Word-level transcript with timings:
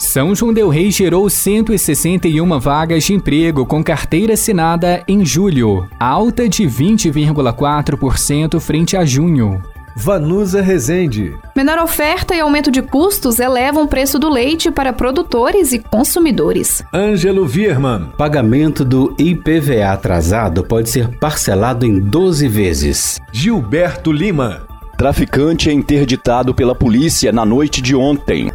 São 0.00 0.34
João 0.34 0.50
Del 0.50 0.70
Rei 0.70 0.90
gerou 0.90 1.28
161 1.28 2.58
vagas 2.58 3.04
de 3.04 3.12
emprego 3.12 3.66
com 3.66 3.84
carteira 3.84 4.32
assinada 4.32 5.04
em 5.06 5.26
julho, 5.26 5.86
alta 6.00 6.48
de 6.48 6.62
20,4% 6.64 8.58
frente 8.58 8.96
a 8.96 9.04
junho. 9.04 9.62
Vanusa 9.94 10.62
Rezende. 10.62 11.34
Menor 11.54 11.78
oferta 11.80 12.34
e 12.34 12.40
aumento 12.40 12.70
de 12.70 12.80
custos 12.80 13.38
elevam 13.38 13.84
o 13.84 13.88
preço 13.88 14.18
do 14.18 14.30
leite 14.30 14.70
para 14.70 14.90
produtores 14.90 15.70
e 15.72 15.78
consumidores. 15.78 16.82
Ângelo 16.94 17.46
Virman. 17.46 18.10
Pagamento 18.16 18.86
do 18.86 19.14
IPVA 19.18 19.92
atrasado 19.92 20.64
pode 20.64 20.88
ser 20.88 21.08
parcelado 21.18 21.84
em 21.84 22.00
12 22.00 22.48
vezes. 22.48 23.20
Gilberto 23.30 24.10
Lima. 24.10 24.62
Traficante 24.96 25.68
é 25.68 25.74
interditado 25.74 26.54
pela 26.54 26.74
polícia 26.74 27.30
na 27.30 27.44
noite 27.44 27.82
de 27.82 27.94
ontem. 27.94 28.50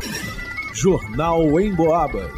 Jornal 0.76 1.60
em 1.62 1.74
Boabas. 1.74 2.34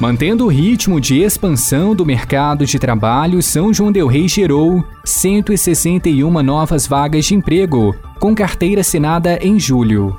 Mantendo 0.00 0.46
o 0.46 0.48
ritmo 0.48 0.98
de 0.98 1.20
expansão 1.20 1.94
do 1.94 2.06
mercado 2.06 2.64
de 2.64 2.78
trabalho, 2.78 3.42
São 3.42 3.70
João 3.72 3.92
Del 3.92 4.06
Rei 4.06 4.26
gerou 4.26 4.82
161 5.04 6.42
novas 6.42 6.86
vagas 6.86 7.26
de 7.26 7.34
emprego, 7.34 7.94
com 8.18 8.34
carteira 8.34 8.80
assinada 8.80 9.38
em 9.42 9.60
julho. 9.60 10.16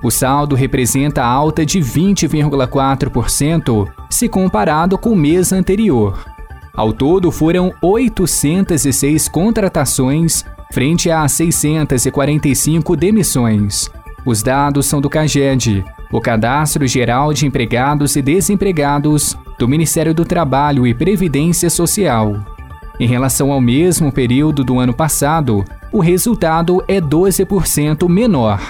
O 0.00 0.08
saldo 0.08 0.54
representa 0.54 1.24
alta 1.24 1.66
de 1.66 1.80
20,4% 1.80 3.92
se 4.08 4.28
comparado 4.28 4.96
com 4.96 5.10
o 5.10 5.16
mês 5.16 5.52
anterior. 5.52 6.24
Ao 6.72 6.92
todo, 6.92 7.32
foram 7.32 7.74
806 7.82 9.28
contratações 9.28 10.44
frente 10.72 11.10
a 11.10 11.26
645 11.26 12.94
demissões. 12.94 13.90
Os 14.24 14.42
dados 14.42 14.86
são 14.86 15.00
do 15.00 15.08
CAGED, 15.08 15.84
o 16.12 16.20
Cadastro 16.20 16.86
Geral 16.86 17.32
de 17.32 17.46
Empregados 17.46 18.16
e 18.16 18.22
Desempregados 18.22 19.36
do 19.58 19.68
Ministério 19.68 20.14
do 20.14 20.24
Trabalho 20.24 20.86
e 20.86 20.94
Previdência 20.94 21.70
Social. 21.70 22.36
Em 23.00 23.06
relação 23.06 23.52
ao 23.52 23.60
mesmo 23.60 24.10
período 24.10 24.64
do 24.64 24.78
ano 24.78 24.92
passado, 24.92 25.64
o 25.92 26.00
resultado 26.00 26.82
é 26.88 27.00
12% 27.00 28.08
menor. 28.08 28.60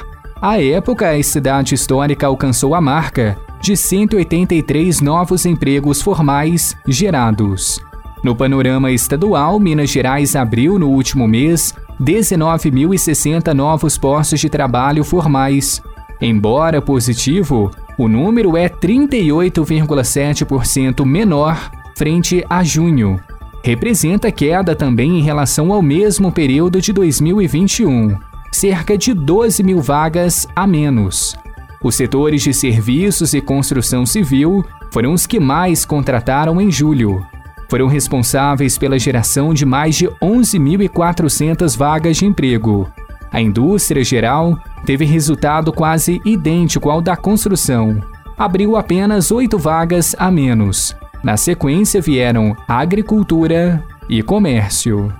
À 0.40 0.62
época, 0.62 1.10
a 1.10 1.22
cidade 1.22 1.74
histórica 1.74 2.26
alcançou 2.26 2.74
a 2.74 2.80
marca 2.80 3.36
de 3.60 3.76
183 3.76 5.00
novos 5.00 5.44
empregos 5.44 6.00
formais 6.00 6.76
gerados. 6.86 7.80
No 8.22 8.36
panorama 8.36 8.90
estadual, 8.92 9.58
Minas 9.58 9.90
Gerais 9.90 10.36
abriu 10.36 10.78
no 10.78 10.88
último 10.88 11.26
mês 11.26 11.74
19.060 12.00 13.52
novos 13.52 13.98
postos 13.98 14.40
de 14.40 14.48
trabalho 14.48 15.04
formais. 15.04 15.82
Embora 16.20 16.82
positivo, 16.82 17.70
o 17.96 18.08
número 18.08 18.56
é 18.56 18.68
38,7% 18.68 21.04
menor 21.04 21.70
frente 21.96 22.44
a 22.48 22.62
junho. 22.62 23.18
Representa 23.62 24.30
queda 24.30 24.76
também 24.76 25.18
em 25.18 25.22
relação 25.22 25.72
ao 25.72 25.82
mesmo 25.82 26.30
período 26.30 26.80
de 26.80 26.92
2021, 26.92 28.16
cerca 28.52 28.96
de 28.96 29.12
12 29.12 29.64
mil 29.64 29.82
vagas 29.82 30.46
a 30.54 30.64
menos. 30.66 31.36
Os 31.82 31.96
setores 31.96 32.42
de 32.42 32.54
serviços 32.54 33.34
e 33.34 33.40
construção 33.40 34.06
civil 34.06 34.64
foram 34.90 35.12
os 35.12 35.26
que 35.26 35.38
mais 35.38 35.84
contrataram 35.84 36.58
em 36.60 36.70
julho, 36.70 37.24
foram 37.68 37.86
responsáveis 37.86 38.78
pela 38.78 38.98
geração 38.98 39.52
de 39.52 39.66
mais 39.66 39.94
de 39.94 40.08
11.400 40.22 41.76
vagas 41.76 42.16
de 42.16 42.26
emprego. 42.26 42.90
A 43.30 43.40
indústria 43.40 44.02
geral 44.02 44.58
teve 44.86 45.04
resultado 45.04 45.72
quase 45.72 46.20
idêntico 46.24 46.90
ao 46.90 47.00
da 47.00 47.16
construção. 47.16 48.02
Abriu 48.36 48.76
apenas 48.76 49.30
oito 49.30 49.58
vagas 49.58 50.16
a 50.18 50.30
menos. 50.30 50.96
Na 51.22 51.36
sequência 51.36 52.00
vieram 52.00 52.56
agricultura 52.66 53.84
e 54.08 54.22
comércio. 54.22 55.12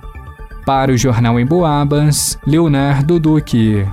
Para 0.65 0.91
o 0.91 0.97
Jornal 0.97 1.39
em 1.39 1.45
Boabas, 1.45 2.39
Leonardo 2.45 3.19
Duque. 3.19 3.85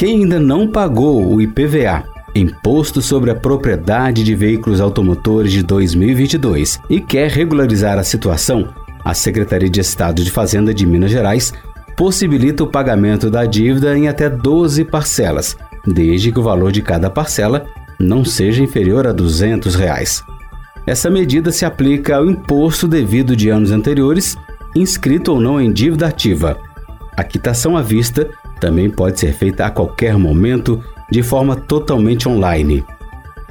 Quem 0.00 0.22
ainda 0.22 0.40
não 0.40 0.66
pagou 0.66 1.30
o 1.30 1.42
IPVA, 1.42 2.04
Imposto 2.34 3.02
sobre 3.02 3.30
a 3.30 3.34
Propriedade 3.34 4.24
de 4.24 4.34
Veículos 4.34 4.80
Automotores 4.80 5.52
de 5.52 5.62
2022, 5.62 6.80
e 6.88 7.02
quer 7.02 7.30
regularizar 7.30 7.98
a 7.98 8.02
situação, 8.02 8.72
A 9.04 9.12
Secretaria 9.12 9.68
de 9.68 9.78
Estado 9.78 10.24
de 10.24 10.30
Fazenda 10.30 10.72
de 10.72 10.86
Minas 10.86 11.10
Gerais 11.10 11.52
possibilita 11.98 12.64
o 12.64 12.66
pagamento 12.66 13.28
da 13.28 13.44
dívida 13.44 13.94
em 13.94 14.08
até 14.08 14.30
12 14.30 14.86
parcelas, 14.86 15.54
desde 15.86 16.32
que 16.32 16.40
o 16.40 16.44
valor 16.44 16.72
de 16.72 16.80
cada 16.80 17.10
parcela 17.10 17.66
não 17.98 18.24
seja 18.24 18.62
inferior 18.62 19.06
a 19.06 19.12
200 19.12 19.74
reais. 19.74 20.24
Essa 20.86 21.10
medida 21.10 21.52
se 21.52 21.66
aplica 21.66 22.16
ao 22.16 22.24
imposto 22.24 22.88
devido 22.88 23.36
de 23.36 23.50
anos 23.50 23.70
anteriores, 23.70 24.34
inscrito 24.74 25.32
ou 25.32 25.38
não 25.38 25.60
em 25.60 25.70
dívida 25.70 26.06
ativa. 26.06 26.56
A 27.14 27.22
quitação 27.22 27.76
à 27.76 27.82
vista 27.82 28.30
também 28.60 28.90
pode 28.90 29.18
ser 29.18 29.32
feita 29.32 29.66
a 29.66 29.70
qualquer 29.70 30.16
momento 30.16 30.82
de 31.10 31.22
forma 31.22 31.56
totalmente 31.56 32.28
online. 32.28 32.84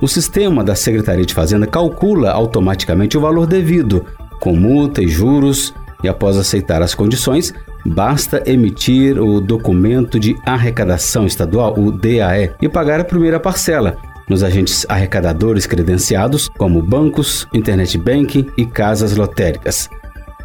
O 0.00 0.08
sistema 0.08 0.64
da 0.64 0.74
Secretaria 0.74 1.26
de 1.26 1.34
Fazenda 1.34 1.66
calcula 1.66 2.30
automaticamente 2.30 3.18
o 3.18 3.20
valor 3.20 3.46
devido, 3.46 4.06
com 4.40 4.56
multa 4.56 5.02
e 5.02 5.06
juros, 5.06 5.74
e 6.02 6.08
após 6.08 6.38
aceitar 6.38 6.80
as 6.82 6.94
condições, 6.94 7.52
basta 7.84 8.42
emitir 8.46 9.20
o 9.20 9.40
documento 9.40 10.18
de 10.18 10.34
arrecadação 10.46 11.26
estadual, 11.26 11.78
o 11.78 11.92
DAE, 11.92 12.52
e 12.62 12.68
pagar 12.68 12.98
a 12.98 13.04
primeira 13.04 13.38
parcela 13.38 13.96
nos 14.26 14.42
agentes 14.42 14.86
arrecadadores 14.88 15.66
credenciados, 15.66 16.48
como 16.48 16.80
bancos, 16.80 17.46
internet 17.52 17.98
banking 17.98 18.46
e 18.56 18.64
casas 18.64 19.16
lotéricas. 19.16 19.90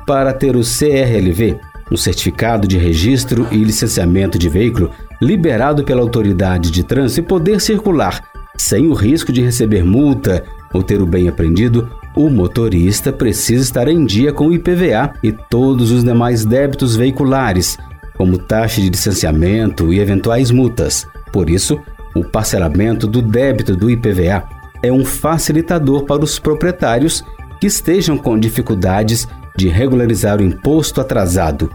Para 0.05 0.33
ter 0.33 0.55
o 0.55 0.61
CRLV, 0.61 1.59
um 1.91 1.95
certificado 1.95 2.67
de 2.67 2.77
registro 2.77 3.47
e 3.51 3.57
licenciamento 3.57 4.39
de 4.39 4.49
veículo 4.49 4.89
liberado 5.21 5.83
pela 5.83 6.01
autoridade 6.01 6.71
de 6.71 6.83
trânsito 6.83 7.21
e 7.21 7.23
poder 7.23 7.61
circular 7.61 8.21
sem 8.57 8.87
o 8.87 8.93
risco 8.93 9.31
de 9.31 9.41
receber 9.41 9.83
multa 9.83 10.43
ou 10.73 10.81
ter 10.81 11.01
o 11.01 11.05
bem 11.05 11.27
apreendido, 11.27 11.89
o 12.15 12.29
motorista 12.29 13.11
precisa 13.11 13.63
estar 13.63 13.87
em 13.87 14.05
dia 14.05 14.31
com 14.31 14.47
o 14.47 14.53
IPVA 14.53 15.13
e 15.21 15.31
todos 15.31 15.91
os 15.91 16.03
demais 16.03 16.45
débitos 16.45 16.95
veiculares, 16.95 17.77
como 18.17 18.37
taxa 18.37 18.81
de 18.81 18.89
licenciamento 18.89 19.91
e 19.91 19.99
eventuais 19.99 20.51
multas. 20.51 21.07
Por 21.31 21.49
isso, 21.49 21.79
o 22.15 22.23
parcelamento 22.23 23.07
do 23.07 23.21
débito 23.21 23.75
do 23.75 23.89
IPVA 23.89 24.43
é 24.81 24.91
um 24.91 25.03
facilitador 25.03 26.05
para 26.05 26.23
os 26.23 26.39
proprietários 26.39 27.23
que 27.59 27.67
estejam 27.67 28.17
com 28.17 28.39
dificuldades 28.39 29.27
de 29.57 29.67
regularizar 29.67 30.39
o 30.39 30.43
imposto 30.43 31.01
atrasado. 31.01 31.69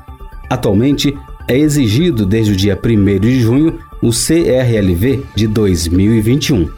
Atualmente, 0.48 1.16
é 1.50 1.58
exigido 1.58 2.24
desde 2.24 2.52
o 2.52 2.56
dia 2.56 2.78
1 2.80 3.18
de 3.18 3.40
junho 3.40 3.80
o 4.00 4.10
CRLV 4.10 5.24
de 5.34 5.48
2021. 5.48 6.68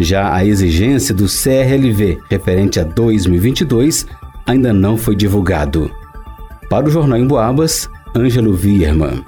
Já 0.00 0.34
a 0.34 0.44
exigência 0.44 1.14
do 1.14 1.26
CRLV 1.26 2.18
referente 2.28 2.80
a 2.80 2.82
2022 2.82 4.04
ainda 4.44 4.72
não 4.72 4.96
foi 4.96 5.14
divulgado. 5.14 5.88
Para 6.68 6.88
o 6.88 6.90
Jornal 6.90 7.20
em 7.20 7.26
Boabas, 7.26 7.88
Ângelo 8.16 8.52
Vierman. 8.52 9.24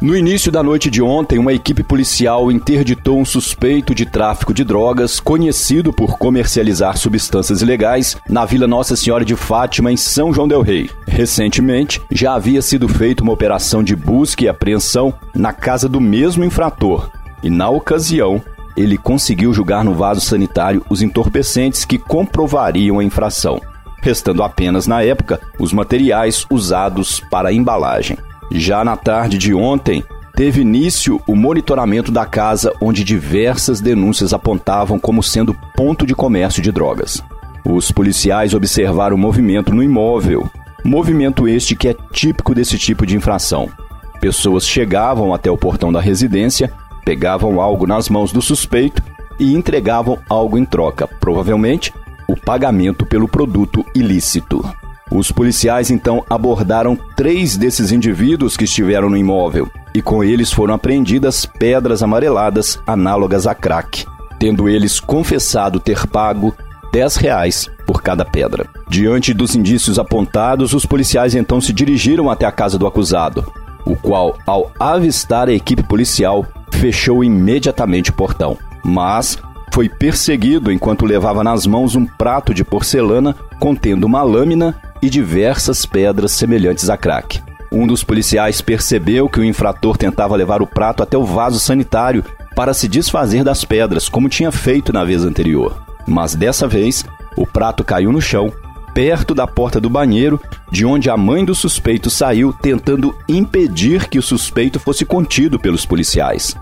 No 0.00 0.14
início 0.14 0.52
da 0.52 0.62
noite 0.62 0.90
de 0.90 1.00
ontem, 1.00 1.38
uma 1.38 1.54
equipe 1.54 1.82
policial 1.82 2.52
interditou 2.52 3.18
um 3.18 3.24
suspeito 3.24 3.94
de 3.94 4.04
tráfico 4.04 4.52
de 4.52 4.62
drogas, 4.62 5.18
conhecido 5.18 5.90
por 5.90 6.18
comercializar 6.18 6.98
substâncias 6.98 7.62
ilegais, 7.62 8.14
na 8.28 8.44
Vila 8.44 8.66
Nossa 8.66 8.94
Senhora 8.94 9.24
de 9.24 9.34
Fátima, 9.34 9.90
em 9.90 9.96
São 9.96 10.34
João 10.34 10.46
Del 10.46 10.60
Rei. 10.60 10.90
Recentemente, 11.06 12.02
já 12.10 12.34
havia 12.34 12.60
sido 12.60 12.86
feita 12.86 13.22
uma 13.22 13.32
operação 13.32 13.82
de 13.82 13.96
busca 13.96 14.44
e 14.44 14.48
apreensão 14.48 15.14
na 15.34 15.54
casa 15.54 15.88
do 15.88 16.00
mesmo 16.00 16.44
infrator, 16.44 17.08
e 17.42 17.48
na 17.48 17.70
ocasião, 17.70 18.42
ele 18.76 18.98
conseguiu 18.98 19.54
julgar 19.54 19.82
no 19.82 19.94
vaso 19.94 20.20
sanitário 20.20 20.84
os 20.90 21.00
entorpecentes 21.00 21.86
que 21.86 21.96
comprovariam 21.96 22.98
a 22.98 23.04
infração, 23.04 23.62
restando 24.02 24.42
apenas, 24.42 24.86
na 24.86 25.02
época, 25.02 25.40
os 25.58 25.72
materiais 25.72 26.44
usados 26.50 27.18
para 27.30 27.48
a 27.48 27.52
embalagem. 27.52 28.18
Já 28.50 28.84
na 28.84 28.96
tarde 28.96 29.38
de 29.38 29.52
ontem, 29.54 30.04
teve 30.34 30.60
início 30.60 31.20
o 31.26 31.34
monitoramento 31.34 32.12
da 32.12 32.26
casa, 32.26 32.72
onde 32.80 33.02
diversas 33.02 33.80
denúncias 33.80 34.32
apontavam 34.32 34.98
como 34.98 35.22
sendo 35.22 35.54
ponto 35.74 36.06
de 36.06 36.14
comércio 36.14 36.62
de 36.62 36.70
drogas. 36.70 37.22
Os 37.64 37.90
policiais 37.90 38.54
observaram 38.54 39.16
o 39.16 39.18
movimento 39.18 39.74
no 39.74 39.82
imóvel, 39.82 40.48
movimento 40.84 41.48
este 41.48 41.74
que 41.74 41.88
é 41.88 41.96
típico 42.12 42.54
desse 42.54 42.78
tipo 42.78 43.04
de 43.04 43.16
infração. 43.16 43.68
Pessoas 44.20 44.66
chegavam 44.66 45.34
até 45.34 45.50
o 45.50 45.58
portão 45.58 45.92
da 45.92 46.00
residência, 46.00 46.72
pegavam 47.04 47.60
algo 47.60 47.86
nas 47.86 48.08
mãos 48.08 48.32
do 48.32 48.40
suspeito 48.40 49.02
e 49.38 49.54
entregavam 49.54 50.18
algo 50.28 50.56
em 50.56 50.64
troca, 50.64 51.06
provavelmente 51.06 51.92
o 52.28 52.36
pagamento 52.36 53.04
pelo 53.04 53.28
produto 53.28 53.84
ilícito. 53.94 54.64
Os 55.10 55.30
policiais 55.30 55.90
então 55.90 56.24
abordaram 56.28 56.98
três 57.16 57.56
desses 57.56 57.92
indivíduos 57.92 58.56
que 58.56 58.64
estiveram 58.64 59.08
no 59.08 59.16
imóvel 59.16 59.70
e 59.94 60.02
com 60.02 60.22
eles 60.22 60.52
foram 60.52 60.74
apreendidas 60.74 61.46
pedras 61.46 62.02
amareladas 62.02 62.78
análogas 62.86 63.46
a 63.46 63.54
crack, 63.54 64.04
tendo 64.38 64.68
eles 64.68 64.98
confessado 64.98 65.78
ter 65.78 66.06
pago 66.08 66.54
10 66.92 67.16
reais 67.16 67.70
por 67.86 68.02
cada 68.02 68.24
pedra. 68.24 68.68
Diante 68.88 69.32
dos 69.32 69.54
indícios 69.54 69.98
apontados, 69.98 70.72
os 70.72 70.84
policiais 70.84 71.34
então 71.34 71.60
se 71.60 71.72
dirigiram 71.72 72.28
até 72.28 72.44
a 72.44 72.52
casa 72.52 72.76
do 72.76 72.86
acusado, 72.86 73.50
o 73.84 73.94
qual, 73.94 74.36
ao 74.44 74.72
avistar 74.78 75.48
a 75.48 75.52
equipe 75.52 75.82
policial, 75.82 76.44
fechou 76.72 77.22
imediatamente 77.22 78.10
o 78.10 78.14
portão. 78.14 78.58
Mas 78.84 79.38
foi 79.76 79.90
perseguido 79.90 80.72
enquanto 80.72 81.04
levava 81.04 81.44
nas 81.44 81.66
mãos 81.66 81.94
um 81.94 82.06
prato 82.06 82.54
de 82.54 82.64
porcelana 82.64 83.36
contendo 83.60 84.04
uma 84.04 84.22
lâmina 84.22 84.74
e 85.02 85.10
diversas 85.10 85.84
pedras 85.84 86.32
semelhantes 86.32 86.88
a 86.88 86.96
crack. 86.96 87.42
Um 87.70 87.86
dos 87.86 88.02
policiais 88.02 88.62
percebeu 88.62 89.28
que 89.28 89.38
o 89.38 89.44
infrator 89.44 89.98
tentava 89.98 90.34
levar 90.34 90.62
o 90.62 90.66
prato 90.66 91.02
até 91.02 91.18
o 91.18 91.26
vaso 91.26 91.60
sanitário 91.60 92.24
para 92.54 92.72
se 92.72 92.88
desfazer 92.88 93.44
das 93.44 93.66
pedras, 93.66 94.08
como 94.08 94.30
tinha 94.30 94.50
feito 94.50 94.94
na 94.94 95.04
vez 95.04 95.26
anterior. 95.26 95.76
Mas 96.08 96.34
dessa 96.34 96.66
vez, 96.66 97.04
o 97.36 97.46
prato 97.46 97.84
caiu 97.84 98.10
no 98.10 98.22
chão, 98.22 98.50
perto 98.94 99.34
da 99.34 99.46
porta 99.46 99.78
do 99.78 99.90
banheiro, 99.90 100.40
de 100.72 100.86
onde 100.86 101.10
a 101.10 101.18
mãe 101.18 101.44
do 101.44 101.54
suspeito 101.54 102.08
saiu 102.08 102.50
tentando 102.50 103.14
impedir 103.28 104.08
que 104.08 104.18
o 104.18 104.22
suspeito 104.22 104.80
fosse 104.80 105.04
contido 105.04 105.58
pelos 105.58 105.84
policiais. 105.84 106.56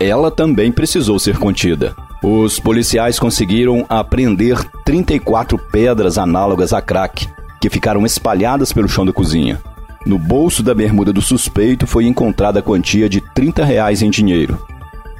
Ela 0.00 0.32
também 0.32 0.72
precisou 0.72 1.20
ser 1.20 1.38
contida. 1.38 1.94
Os 2.28 2.58
policiais 2.58 3.20
conseguiram 3.20 3.86
apreender 3.88 4.58
34 4.84 5.56
pedras 5.56 6.18
análogas 6.18 6.72
a 6.72 6.82
crack, 6.82 7.28
que 7.60 7.70
ficaram 7.70 8.04
espalhadas 8.04 8.72
pelo 8.72 8.88
chão 8.88 9.06
da 9.06 9.12
cozinha. 9.12 9.62
No 10.04 10.18
bolso 10.18 10.60
da 10.60 10.74
bermuda 10.74 11.12
do 11.12 11.22
suspeito 11.22 11.86
foi 11.86 12.04
encontrada 12.04 12.58
a 12.58 12.62
quantia 12.62 13.08
de 13.08 13.20
30 13.20 13.64
reais 13.64 14.02
em 14.02 14.10
dinheiro. 14.10 14.58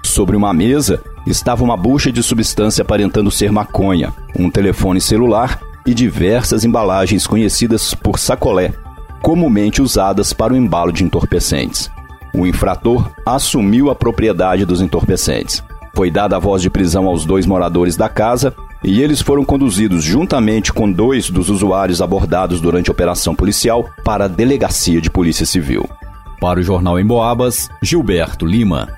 Sobre 0.02 0.36
uma 0.36 0.52
mesa 0.52 1.00
estava 1.24 1.62
uma 1.62 1.76
bucha 1.76 2.10
de 2.10 2.24
substância 2.24 2.82
aparentando 2.82 3.30
ser 3.30 3.52
maconha, 3.52 4.12
um 4.36 4.50
telefone 4.50 5.00
celular 5.00 5.60
e 5.86 5.94
diversas 5.94 6.64
embalagens 6.64 7.24
conhecidas 7.24 7.94
por 7.94 8.18
sacolé, 8.18 8.72
comumente 9.22 9.80
usadas 9.80 10.32
para 10.32 10.54
o 10.54 10.56
embalo 10.56 10.90
de 10.90 11.04
entorpecentes. 11.04 11.88
O 12.34 12.48
infrator 12.48 13.12
assumiu 13.24 13.90
a 13.90 13.94
propriedade 13.94 14.64
dos 14.64 14.80
entorpecentes. 14.80 15.62
Foi 15.96 16.10
dada 16.10 16.36
a 16.36 16.38
voz 16.38 16.60
de 16.60 16.68
prisão 16.68 17.06
aos 17.06 17.24
dois 17.24 17.46
moradores 17.46 17.96
da 17.96 18.06
casa 18.06 18.54
e 18.84 19.00
eles 19.00 19.22
foram 19.22 19.46
conduzidos 19.46 20.04
juntamente 20.04 20.70
com 20.70 20.92
dois 20.92 21.30
dos 21.30 21.48
usuários 21.48 22.02
abordados 22.02 22.60
durante 22.60 22.90
a 22.90 22.92
operação 22.92 23.34
policial 23.34 23.88
para 24.04 24.26
a 24.26 24.28
delegacia 24.28 25.00
de 25.00 25.10
polícia 25.10 25.46
civil. 25.46 25.88
Para 26.38 26.60
o 26.60 26.62
jornal 26.62 27.00
em 27.00 27.06
Boabas, 27.06 27.70
Gilberto 27.82 28.44
Lima. 28.44 28.88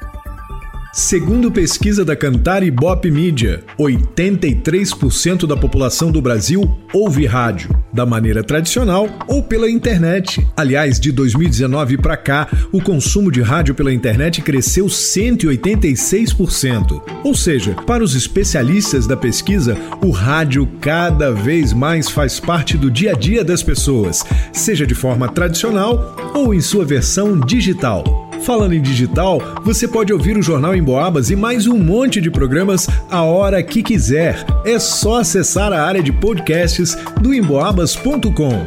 Segundo 0.93 1.53
pesquisa 1.53 2.05
da 2.05 2.17
Cantar 2.17 2.65
e 2.65 2.71
Bop 2.73 3.09
Media, 3.09 3.63
83% 3.79 5.47
da 5.47 5.57
população 5.57 6.11
do 6.11 6.21
Brasil 6.21 6.77
ouve 6.93 7.27
rádio, 7.27 7.71
da 7.93 8.07
maneira 8.07 8.43
tradicional 8.43 9.07
ou 9.27 9.43
pela 9.43 9.71
internet. 9.71 10.47
Aliás, 10.57 10.99
de 11.01 11.13
2019 11.13 11.99
para 11.99 12.17
cá, 12.17 12.49
o 12.73 12.81
consumo 12.81 13.31
de 13.31 13.43
rádio 13.43 13.75
pela 13.75 13.93
internet 13.93 14.41
cresceu 14.43 14.87
186%. 14.87 17.03
Ou 17.25 17.35
seja, 17.35 17.75
para 17.87 18.05
os 18.05 18.15
especialistas 18.15 19.07
da 19.07 19.17
pesquisa, 19.17 19.77
o 20.05 20.11
rádio 20.11 20.69
cada 20.81 21.33
vez 21.33 21.73
mais 21.73 22.09
faz 22.09 22.41
parte 22.41 22.77
do 22.77 22.91
dia 22.91 23.13
a 23.13 23.15
dia 23.15 23.45
das 23.45 23.63
pessoas, 23.63 24.25
seja 24.53 24.85
de 24.87 24.95
forma 24.95 25.29
tradicional 25.29 26.17
ou 26.35 26.55
em 26.55 26.61
sua 26.61 26.85
versão 26.85 27.41
digital. 27.41 28.28
Falando 28.43 28.75
em 28.75 28.81
digital, 28.81 29.41
você 29.63 29.87
pode 29.87 30.13
ouvir 30.13 30.37
o 30.37 30.43
Jornal 30.43 30.75
em 30.75 30.83
Boabas 30.83 31.31
e 31.31 31.37
mais 31.37 31.67
um 31.67 31.79
monte 31.79 32.21
de 32.21 32.31
programas 32.31 32.89
a 33.11 33.23
hora 33.23 33.63
que 33.63 33.83
quiser. 33.83 34.45
É 34.65 34.79
só 34.79 35.21
acessar 35.21 35.73
a 35.73 35.83
área 35.83 36.03
de 36.03 36.13
podcasts 36.13 36.97
do 37.21 37.35
emboabas.com. 37.35 38.67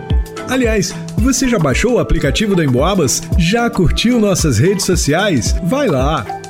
Aliás, 0.49 0.93
você 1.17 1.47
já 1.47 1.57
baixou 1.57 1.93
o 1.93 1.99
aplicativo 1.99 2.55
da 2.55 2.65
Emboabas? 2.65 3.21
Já 3.37 3.69
curtiu 3.69 4.19
nossas 4.19 4.57
redes 4.57 4.85
sociais? 4.85 5.55
Vai 5.63 5.87
lá! 5.87 6.40